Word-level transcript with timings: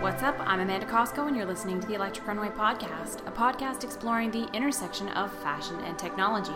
What's 0.00 0.22
up? 0.22 0.34
I'm 0.40 0.60
Amanda 0.60 0.86
Cosco, 0.86 1.26
and 1.26 1.36
you're 1.36 1.44
listening 1.44 1.78
to 1.78 1.86
the 1.86 1.92
Electric 1.92 2.26
Runway 2.26 2.48
Podcast, 2.48 3.18
a 3.26 3.30
podcast 3.30 3.84
exploring 3.84 4.30
the 4.30 4.50
intersection 4.54 5.10
of 5.10 5.30
fashion 5.42 5.78
and 5.80 5.98
technology. 5.98 6.54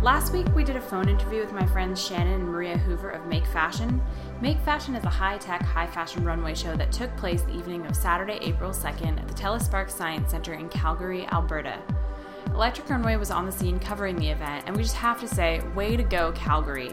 Last 0.00 0.32
week, 0.32 0.46
we 0.54 0.64
did 0.64 0.76
a 0.76 0.80
phone 0.80 1.10
interview 1.10 1.40
with 1.40 1.52
my 1.52 1.66
friends 1.66 2.02
Shannon 2.02 2.40
and 2.40 2.48
Maria 2.48 2.78
Hoover 2.78 3.10
of 3.10 3.26
Make 3.26 3.46
Fashion. 3.46 4.00
Make 4.40 4.58
Fashion 4.60 4.96
is 4.96 5.04
a 5.04 5.10
high 5.10 5.36
tech, 5.36 5.60
high 5.60 5.86
fashion 5.86 6.24
runway 6.24 6.54
show 6.54 6.74
that 6.76 6.90
took 6.90 7.14
place 7.18 7.42
the 7.42 7.54
evening 7.54 7.84
of 7.84 7.94
Saturday, 7.94 8.38
April 8.40 8.70
2nd 8.70 9.20
at 9.20 9.28
the 9.28 9.34
TELUS 9.34 9.66
Spark 9.66 9.90
Science 9.90 10.30
Center 10.30 10.54
in 10.54 10.70
Calgary, 10.70 11.26
Alberta. 11.26 11.78
Electric 12.54 12.88
Runway 12.90 13.16
was 13.16 13.30
on 13.30 13.46
the 13.46 13.52
scene 13.52 13.78
covering 13.78 14.16
the 14.16 14.28
event, 14.28 14.64
and 14.66 14.76
we 14.76 14.82
just 14.82 14.96
have 14.96 15.18
to 15.20 15.26
say, 15.26 15.60
way 15.74 15.96
to 15.96 16.02
go, 16.02 16.32
Calgary. 16.32 16.92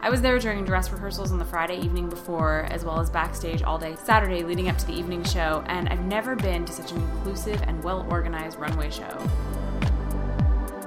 I 0.00 0.10
was 0.10 0.20
there 0.20 0.38
during 0.38 0.64
dress 0.64 0.90
rehearsals 0.90 1.32
on 1.32 1.38
the 1.38 1.44
Friday 1.44 1.78
evening 1.78 2.08
before, 2.08 2.66
as 2.70 2.84
well 2.84 3.00
as 3.00 3.10
backstage 3.10 3.62
all 3.62 3.78
day 3.78 3.96
Saturday 4.02 4.44
leading 4.44 4.68
up 4.68 4.78
to 4.78 4.86
the 4.86 4.92
evening 4.92 5.24
show, 5.24 5.64
and 5.66 5.88
I've 5.88 6.04
never 6.04 6.36
been 6.36 6.64
to 6.64 6.72
such 6.72 6.92
an 6.92 6.98
inclusive 6.98 7.60
and 7.62 7.82
well 7.82 8.06
organized 8.10 8.58
runway 8.58 8.90
show. 8.90 9.18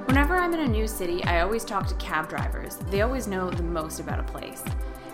Whenever 0.06 0.38
I'm 0.38 0.54
in 0.54 0.62
a 0.62 0.68
new 0.68 0.88
city, 0.88 1.24
I 1.26 1.42
always 1.42 1.66
talk 1.66 1.86
to 1.88 1.96
cab 1.96 2.30
drivers. 2.30 2.78
They 2.90 3.02
always 3.02 3.28
know 3.28 3.50
the 3.50 3.64
most 3.64 4.00
about 4.00 4.20
a 4.20 4.24
place. 4.24 4.64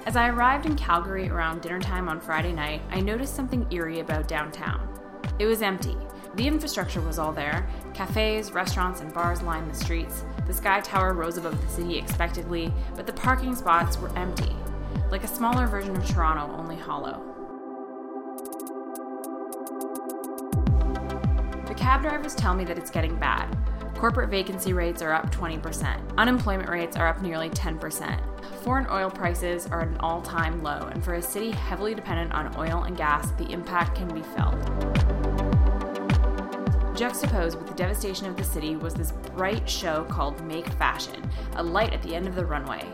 As 0.05 0.15
I 0.15 0.29
arrived 0.29 0.67
in 0.67 0.75
Calgary 0.75 1.27
around 1.27 1.61
dinner 1.61 1.79
time 1.79 2.07
on 2.07 2.19
Friday 2.19 2.53
night, 2.53 2.81
I 2.91 3.01
noticed 3.01 3.35
something 3.35 3.65
eerie 3.71 3.99
about 3.99 4.27
downtown. 4.27 4.87
It 5.39 5.45
was 5.47 5.61
empty. 5.61 5.97
The 6.35 6.47
infrastructure 6.47 7.01
was 7.01 7.19
all 7.19 7.33
there 7.33 7.67
cafes, 7.93 8.51
restaurants, 8.53 9.01
and 9.01 9.13
bars 9.13 9.41
lined 9.41 9.69
the 9.69 9.75
streets. 9.75 10.23
The 10.47 10.53
Sky 10.53 10.79
Tower 10.79 11.13
rose 11.13 11.37
above 11.37 11.61
the 11.61 11.69
city 11.69 11.97
expectedly, 11.97 12.73
but 12.95 13.05
the 13.05 13.13
parking 13.13 13.53
spots 13.53 13.97
were 13.97 14.17
empty, 14.17 14.55
like 15.11 15.23
a 15.23 15.27
smaller 15.27 15.67
version 15.67 15.95
of 15.95 16.07
Toronto, 16.07 16.55
only 16.55 16.77
hollow. 16.77 17.21
The 21.67 21.75
cab 21.75 22.01
drivers 22.01 22.33
tell 22.33 22.53
me 22.53 22.63
that 22.65 22.77
it's 22.77 22.91
getting 22.91 23.17
bad. 23.17 23.57
Corporate 23.95 24.29
vacancy 24.29 24.73
rates 24.73 25.01
are 25.01 25.13
up 25.13 25.31
20%. 25.35 26.17
Unemployment 26.17 26.69
rates 26.69 26.95
are 26.95 27.07
up 27.07 27.21
nearly 27.21 27.49
10%. 27.49 28.19
Foreign 28.63 28.87
oil 28.89 29.11
prices 29.11 29.67
are 29.67 29.81
at 29.81 29.89
an 29.89 29.97
all 29.99 30.21
time 30.21 30.63
low, 30.63 30.89
and 30.91 31.03
for 31.03 31.15
a 31.15 31.21
city 31.21 31.51
heavily 31.51 31.93
dependent 31.93 32.31
on 32.31 32.55
oil 32.57 32.83
and 32.83 32.97
gas, 32.97 33.31
the 33.31 33.51
impact 33.51 33.95
can 33.95 34.07
be 34.07 34.21
felt. 34.21 35.20
Juxtaposed 37.01 37.57
with 37.57 37.67
the 37.67 37.73
devastation 37.73 38.27
of 38.27 38.37
the 38.37 38.43
city 38.43 38.75
was 38.75 38.93
this 38.93 39.11
bright 39.35 39.67
show 39.67 40.03
called 40.03 40.39
Make 40.45 40.67
Fashion, 40.73 41.19
a 41.55 41.63
light 41.63 41.93
at 41.93 42.03
the 42.03 42.13
end 42.13 42.27
of 42.27 42.35
the 42.35 42.45
runway. 42.45 42.87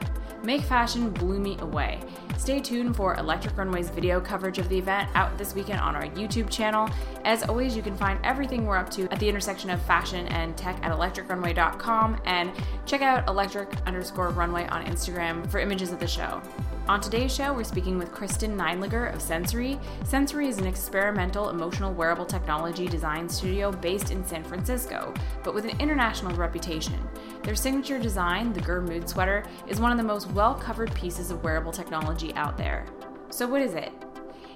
Make 0.44 0.62
Fashion 0.62 1.10
blew 1.10 1.40
me 1.42 1.58
away. 1.60 2.00
Stay 2.38 2.62
tuned 2.62 2.96
for 2.96 3.16
Electric 3.16 3.58
Runway's 3.58 3.90
video 3.90 4.22
coverage 4.22 4.60
of 4.60 4.70
the 4.70 4.78
event 4.78 5.10
out 5.14 5.38
this 5.38 5.54
weekend 5.54 5.82
on 5.82 5.94
our 5.94 6.06
YouTube 6.06 6.50
channel. 6.50 6.90
As 7.26 7.44
always, 7.44 7.76
you 7.76 7.82
can 7.82 7.98
find 7.98 8.18
everything 8.24 8.66
we're 8.66 8.78
up 8.78 8.90
to 8.92 9.12
at 9.12 9.20
the 9.20 9.28
intersection 9.28 9.70
of 9.72 9.82
fashion 9.82 10.26
and 10.28 10.56
tech 10.56 10.80
at 10.84 10.94
electricrunway.com 10.94 12.22
and 12.24 12.54
check 12.86 13.02
out 13.02 13.28
electric 13.28 13.76
underscore 13.86 14.30
runway 14.30 14.68
on 14.68 14.86
Instagram 14.86 15.46
for 15.52 15.60
images 15.60 15.92
of 15.92 16.00
the 16.00 16.08
show. 16.08 16.42
On 16.90 17.02
today's 17.02 17.36
show, 17.36 17.52
we're 17.52 17.66
speaking 17.66 17.98
with 17.98 18.14
Kristin 18.14 18.56
Neidlinger 18.56 19.14
of 19.14 19.20
Sensoree. 19.20 19.78
Sensoree 20.06 20.48
is 20.48 20.58
an 20.58 20.66
experimental 20.66 21.50
emotional 21.50 21.94
wearable 21.94 22.26
technology 22.26 22.88
design 22.88 23.28
studio 23.28 23.74
based 23.74 24.10
in 24.10 24.26
San 24.26 24.42
Francisco, 24.42 25.14
but 25.44 25.54
with 25.54 25.66
an 25.66 25.78
international 25.82 26.34
reputation. 26.38 26.98
Their 27.44 27.56
signature 27.56 28.00
design, 28.00 28.54
the 28.54 28.62
GER 28.62 28.80
Mood 28.80 29.10
Sweater, 29.10 29.44
is 29.68 29.82
one 29.82 29.92
of 29.92 29.98
the 29.98 30.04
most 30.04 30.32
well 30.32 30.56
covered 30.56 30.96
pieces 30.96 31.30
of 31.30 31.44
wearable 31.44 31.74
technology 31.74 32.34
out 32.36 32.58
there. 32.58 32.86
So, 33.32 33.46
what 33.46 33.62
is 33.62 33.74
it? 33.74 33.92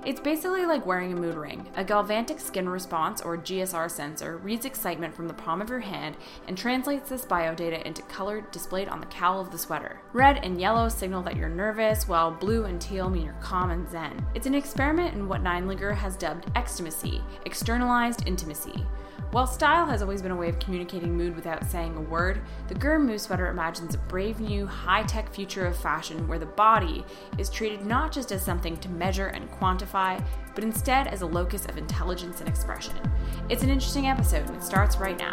It's 0.04 0.20
basically 0.20 0.66
like 0.66 0.84
wearing 0.84 1.14
a 1.14 1.16
mood 1.16 1.36
ring. 1.36 1.70
A 1.76 1.84
galvanic 1.84 2.40
skin 2.40 2.68
response, 2.68 3.22
or 3.22 3.38
GSR 3.38 3.90
sensor, 3.90 4.38
reads 4.38 4.66
excitement 4.66 5.14
from 5.14 5.28
the 5.28 5.34
palm 5.36 5.62
of 5.62 5.70
your 5.70 5.80
hand 5.80 6.18
and 6.48 6.58
translates 6.58 7.08
this 7.08 7.24
biodata 7.24 7.84
into 7.84 8.02
color 8.04 8.42
displayed 8.52 8.88
on 8.88 9.00
the 9.00 9.06
cowl 9.06 9.40
of 9.40 9.52
the 9.52 9.60
sweater. 9.60 10.02
Red 10.12 10.44
and 10.44 10.60
yellow 10.60 10.90
signal 10.90 11.22
that 11.22 11.36
you're 11.36 11.50
nervous, 11.50 12.08
while 12.08 12.32
blue 12.32 12.66
and 12.66 12.82
teal 12.82 13.12
mean 13.12 13.26
you're 13.26 13.34
calm 13.42 13.70
and 13.70 13.88
zen. 13.92 14.26
It's 14.34 14.48
an 14.48 14.56
experiment 14.56 15.14
in 15.14 15.30
what 15.30 15.44
Neidlinger 15.44 15.94
has 15.94 16.16
dubbed 16.16 16.50
extimacy, 16.56 17.22
externalized 17.46 18.28
intimacy. 18.28 18.84
While 19.30 19.48
style 19.48 19.86
has 19.86 20.02
always 20.02 20.22
been 20.22 20.32
a 20.32 20.36
way 20.36 20.50
of 20.50 20.60
communicating 20.60 21.16
mood 21.16 21.36
without 21.36 21.64
saying 21.64 21.96
a 21.96 22.02
word, 22.02 22.42
the 22.68 22.74
GER 22.74 23.00
Mood 23.00 23.22
sweater 23.22 23.48
imagines 23.48 23.96
a 23.96 23.98
brave 23.98 24.42
new, 24.42 24.66
high 24.66 25.04
tech 25.04 25.32
future 25.34 25.66
of 25.66 25.78
fashion 25.78 26.28
where 26.28 26.40
the 26.40 26.48
body 26.48 27.06
is 27.38 27.50
treated 27.50 27.86
not 27.86 28.12
just 28.12 28.34
as 28.34 28.44
something 28.44 28.76
to 28.78 28.90
measure 28.90 29.28
and 29.28 29.50
quantify, 29.52 30.22
but 30.54 30.66
instead 30.66 31.08
as 31.08 31.22
a 31.22 31.26
locus 31.26 31.66
of 31.66 31.78
intelligence 31.78 32.42
and 32.42 32.50
expression. 32.50 32.96
It's 33.48 33.64
an 33.64 33.70
interesting 33.70 34.08
episode, 34.08 34.48
and 34.48 34.58
it 34.58 34.64
starts 34.64 34.98
right 34.98 35.18
now. 35.18 35.32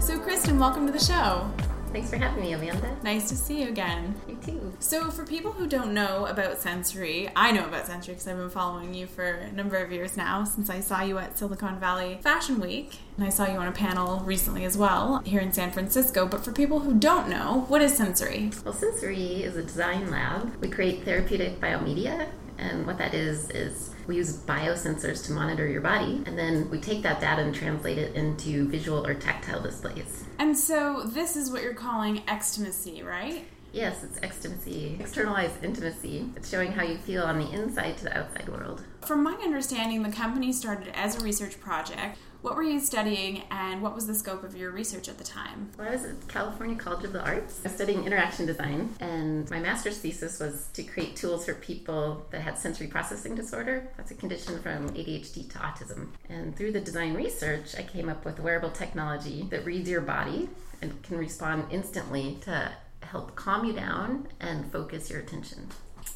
So, 0.00 0.20
Kristin, 0.20 0.60
welcome 0.60 0.86
to 0.86 0.92
the 0.92 1.04
show. 1.04 1.50
Thanks 1.90 2.10
for 2.10 2.16
having 2.16 2.44
me, 2.44 2.52
Amanda. 2.52 2.96
Nice 3.02 3.28
to 3.28 3.36
see 3.36 3.62
you 3.62 3.68
again. 3.68 4.14
You 4.28 4.36
too. 4.36 4.63
So, 4.84 5.10
for 5.10 5.24
people 5.24 5.50
who 5.50 5.66
don't 5.66 5.94
know 5.94 6.26
about 6.26 6.60
Sensoree, 6.60 7.32
I 7.34 7.52
know 7.52 7.64
about 7.64 7.86
Sensoree 7.86 8.08
because 8.08 8.28
I've 8.28 8.36
been 8.36 8.50
following 8.50 8.92
you 8.92 9.06
for 9.06 9.24
a 9.24 9.50
number 9.50 9.78
of 9.78 9.90
years 9.90 10.14
now 10.14 10.44
since 10.44 10.68
I 10.68 10.80
saw 10.80 11.00
you 11.00 11.16
at 11.16 11.38
Silicon 11.38 11.80
Valley 11.80 12.18
Fashion 12.20 12.60
Week. 12.60 12.98
And 13.16 13.24
I 13.24 13.30
saw 13.30 13.46
you 13.46 13.56
on 13.56 13.66
a 13.66 13.72
panel 13.72 14.20
recently 14.20 14.66
as 14.66 14.76
well 14.76 15.20
here 15.24 15.40
in 15.40 15.52
San 15.52 15.70
Francisco. 15.70 16.26
But 16.26 16.44
for 16.44 16.52
people 16.52 16.80
who 16.80 16.92
don't 16.98 17.30
know, 17.30 17.64
what 17.68 17.80
is 17.80 17.98
Sensoree? 17.98 18.62
Well, 18.62 18.74
Sensoree 18.74 19.40
is 19.40 19.56
a 19.56 19.62
design 19.62 20.10
lab. 20.10 20.54
We 20.60 20.68
create 20.68 21.02
therapeutic 21.02 21.58
biomedia 21.62 22.28
and 22.58 22.86
what 22.86 22.98
that 22.98 23.14
is, 23.14 23.48
is 23.50 23.94
we 24.06 24.16
use 24.16 24.36
biosensors 24.36 25.24
to 25.26 25.32
monitor 25.32 25.66
your 25.66 25.80
body, 25.80 26.22
and 26.26 26.38
then 26.38 26.70
we 26.70 26.78
take 26.78 27.02
that 27.02 27.20
data 27.20 27.42
and 27.42 27.54
translate 27.54 27.98
it 27.98 28.14
into 28.14 28.68
visual 28.68 29.04
or 29.04 29.14
tactile 29.14 29.60
displays. 29.60 30.24
And 30.38 30.56
so 30.56 31.02
this 31.04 31.36
is 31.36 31.50
what 31.50 31.62
you're 31.62 31.74
calling 31.74 32.22
extimacy, 32.28 33.02
right? 33.02 33.44
Yes, 33.74 34.04
it's 34.04 34.22
extimacy, 34.22 34.96
externalized 35.00 35.64
intimacy. 35.64 36.30
It's 36.36 36.48
showing 36.48 36.70
how 36.70 36.84
you 36.84 36.96
feel 36.96 37.24
on 37.24 37.40
the 37.40 37.50
inside 37.50 37.98
to 37.98 38.04
the 38.04 38.16
outside 38.16 38.48
world. 38.48 38.84
From 39.00 39.24
my 39.24 39.32
understanding, 39.32 40.04
the 40.04 40.12
company 40.12 40.52
started 40.52 40.92
as 40.94 41.20
a 41.20 41.24
research 41.24 41.58
project. 41.58 42.16
What 42.40 42.54
were 42.54 42.62
you 42.62 42.78
studying 42.78 43.42
and 43.50 43.82
what 43.82 43.96
was 43.96 44.06
the 44.06 44.14
scope 44.14 44.44
of 44.44 44.56
your 44.56 44.70
research 44.70 45.08
at 45.08 45.18
the 45.18 45.24
time? 45.24 45.70
Well, 45.76 45.88
I 45.88 45.90
was 45.90 46.04
at 46.04 46.28
California 46.28 46.76
College 46.76 47.04
of 47.04 47.12
the 47.12 47.24
Arts. 47.24 47.62
I 47.64 47.68
was 47.68 47.74
studying 47.74 48.04
interaction 48.04 48.46
design, 48.46 48.94
and 49.00 49.50
my 49.50 49.58
master's 49.58 49.98
thesis 49.98 50.38
was 50.38 50.68
to 50.74 50.84
create 50.84 51.16
tools 51.16 51.44
for 51.44 51.54
people 51.54 52.26
that 52.30 52.42
had 52.42 52.56
sensory 52.56 52.86
processing 52.86 53.34
disorder. 53.34 53.88
That's 53.96 54.12
a 54.12 54.14
condition 54.14 54.62
from 54.62 54.90
ADHD 54.90 55.50
to 55.50 55.58
autism. 55.58 56.10
And 56.28 56.54
through 56.54 56.70
the 56.70 56.80
design 56.80 57.14
research, 57.14 57.74
I 57.76 57.82
came 57.82 58.08
up 58.08 58.24
with 58.24 58.38
wearable 58.38 58.70
technology 58.70 59.48
that 59.50 59.64
reads 59.64 59.88
your 59.88 60.02
body 60.02 60.48
and 60.80 61.02
can 61.02 61.18
respond 61.18 61.64
instantly 61.72 62.38
to 62.42 62.70
help 63.04 63.34
calm 63.36 63.64
you 63.64 63.72
down 63.72 64.28
and 64.40 64.70
focus 64.70 65.10
your 65.10 65.20
attention. 65.20 65.68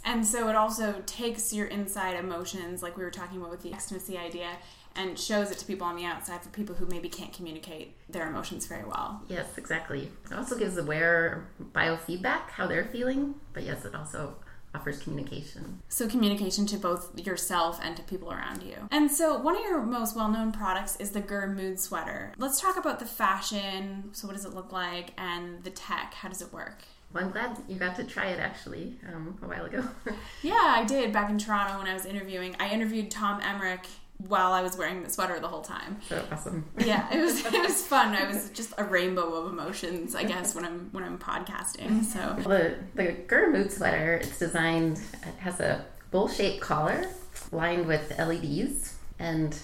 And 0.04 0.24
so 0.24 0.48
it 0.48 0.56
also 0.56 1.02
takes 1.06 1.52
your 1.52 1.66
inside 1.66 2.16
emotions, 2.16 2.82
like 2.82 2.96
we 2.96 3.04
were 3.04 3.10
talking 3.10 3.38
about 3.38 3.50
with 3.50 3.62
the 3.62 3.72
extimacy 3.72 4.16
idea, 4.16 4.50
and 4.96 5.18
shows 5.18 5.50
it 5.50 5.58
to 5.58 5.66
people 5.66 5.86
on 5.86 5.96
the 5.96 6.04
outside 6.04 6.42
for 6.42 6.48
people 6.48 6.74
who 6.74 6.86
maybe 6.86 7.08
can't 7.08 7.32
communicate 7.32 7.94
their 8.08 8.26
emotions 8.26 8.66
very 8.66 8.84
well. 8.84 9.22
Yes, 9.28 9.46
exactly. 9.56 10.10
It 10.30 10.36
also 10.36 10.58
gives 10.58 10.74
the 10.74 10.84
wearer 10.84 11.46
biofeedback, 11.72 12.50
how 12.50 12.66
they're 12.66 12.86
feeling, 12.86 13.34
but 13.52 13.64
yes, 13.64 13.84
it 13.84 13.94
also 13.94 14.36
offers 14.78 14.98
communication. 15.00 15.82
So, 15.88 16.08
communication 16.08 16.66
to 16.66 16.76
both 16.76 17.18
yourself 17.18 17.80
and 17.82 17.96
to 17.96 18.02
people 18.02 18.30
around 18.32 18.62
you. 18.62 18.76
And 18.90 19.10
so, 19.10 19.36
one 19.36 19.56
of 19.56 19.62
your 19.62 19.82
most 19.82 20.14
well 20.14 20.28
known 20.28 20.52
products 20.52 20.96
is 20.96 21.10
the 21.10 21.20
GER 21.20 21.48
Mood 21.48 21.80
Sweater. 21.80 22.32
Let's 22.38 22.60
talk 22.60 22.76
about 22.76 23.00
the 23.00 23.06
fashion. 23.06 24.10
So, 24.12 24.28
what 24.28 24.36
does 24.36 24.44
it 24.44 24.54
look 24.54 24.72
like? 24.72 25.12
And 25.18 25.64
the 25.64 25.70
tech. 25.70 26.14
How 26.14 26.28
does 26.28 26.42
it 26.42 26.52
work? 26.52 26.82
Well, 27.12 27.24
I'm 27.24 27.30
glad 27.30 27.56
you 27.68 27.76
got 27.76 27.96
to 27.96 28.04
try 28.04 28.26
it 28.26 28.38
actually 28.38 28.98
um, 29.12 29.38
a 29.42 29.48
while 29.48 29.64
ago. 29.64 29.82
yeah, 30.42 30.74
I 30.76 30.84
did 30.84 31.12
back 31.12 31.30
in 31.30 31.38
Toronto 31.38 31.78
when 31.78 31.88
I 31.88 31.94
was 31.94 32.04
interviewing. 32.04 32.54
I 32.60 32.70
interviewed 32.70 33.10
Tom 33.10 33.40
Emrich 33.40 33.86
while 34.26 34.52
I 34.52 34.62
was 34.62 34.76
wearing 34.76 35.02
the 35.02 35.10
sweater 35.10 35.38
the 35.38 35.48
whole 35.48 35.62
time. 35.62 36.00
So 36.08 36.24
awesome. 36.32 36.64
yeah, 36.78 37.12
it 37.12 37.20
was 37.20 37.44
it 37.44 37.62
was 37.62 37.82
fun. 37.86 38.14
I 38.14 38.26
was 38.26 38.50
just 38.50 38.72
a 38.76 38.84
rainbow 38.84 39.34
of 39.34 39.52
emotions, 39.52 40.14
I 40.14 40.24
guess, 40.24 40.54
when 40.54 40.64
I'm 40.64 40.88
when 40.92 41.04
I'm 41.04 41.18
podcasting. 41.18 42.04
So 42.04 42.36
the 42.42 42.76
the 42.94 43.12
GER 43.28 43.50
Mood 43.50 43.72
sweater, 43.72 44.14
it's 44.14 44.38
designed. 44.38 44.98
It 45.22 45.34
has 45.38 45.60
a 45.60 45.84
bowl 46.10 46.28
shaped 46.28 46.60
collar 46.60 47.06
lined 47.52 47.86
with 47.86 48.12
LEDs, 48.18 48.96
and 49.20 49.56